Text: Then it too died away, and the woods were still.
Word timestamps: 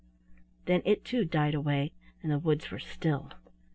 Then 0.65 0.81
it 0.83 1.05
too 1.05 1.25
died 1.25 1.53
away, 1.53 1.93
and 2.23 2.31
the 2.31 2.39
woods 2.39 2.71
were 2.71 2.79
still. 2.79 3.29